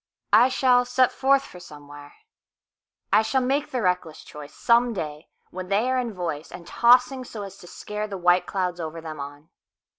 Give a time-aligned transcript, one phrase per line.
[0.33, 5.99] I shall set forth for somewhere,I shall make the reckless choiceSome day when they are
[5.99, 9.49] in voiceAnd tossing so as to scareThe white clouds over them on.